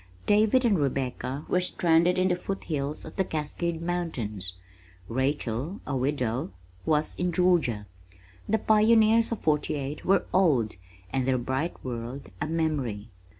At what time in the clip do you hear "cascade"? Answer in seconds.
3.23-3.79